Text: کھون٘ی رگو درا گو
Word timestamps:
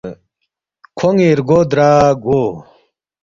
کھون٘ی 0.97 1.29
رگو 1.39 1.59
درا 1.69 1.91
گو 2.23 2.41